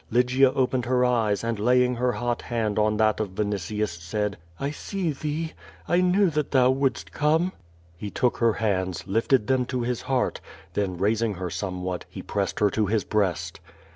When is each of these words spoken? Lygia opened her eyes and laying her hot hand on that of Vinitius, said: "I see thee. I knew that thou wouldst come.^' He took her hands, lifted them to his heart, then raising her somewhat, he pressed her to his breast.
Lygia 0.09 0.51
opened 0.53 0.85
her 0.85 1.05
eyes 1.05 1.43
and 1.43 1.59
laying 1.59 1.93
her 1.97 2.13
hot 2.13 2.41
hand 2.41 2.79
on 2.79 2.97
that 2.97 3.19
of 3.19 3.35
Vinitius, 3.35 3.99
said: 4.01 4.35
"I 4.59 4.71
see 4.71 5.11
thee. 5.11 5.53
I 5.87 6.01
knew 6.01 6.31
that 6.31 6.49
thou 6.49 6.71
wouldst 6.71 7.11
come.^' 7.11 7.51
He 7.95 8.09
took 8.09 8.37
her 8.37 8.53
hands, 8.53 9.05
lifted 9.05 9.45
them 9.45 9.67
to 9.67 9.81
his 9.83 10.01
heart, 10.01 10.41
then 10.73 10.97
raising 10.97 11.35
her 11.35 11.51
somewhat, 11.51 12.05
he 12.09 12.23
pressed 12.23 12.61
her 12.61 12.71
to 12.71 12.87
his 12.87 13.03
breast. 13.03 13.59